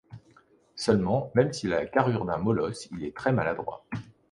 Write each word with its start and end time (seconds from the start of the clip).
Seulement, 0.75 1.31
même 1.35 1.53
s'il 1.53 1.73
a 1.73 1.79
la 1.81 1.85
carrure 1.85 2.25
d'un 2.25 2.39
molosse, 2.39 2.87
il 2.89 3.03
est 3.05 3.15
très 3.15 3.31
maladroit. 3.31 3.85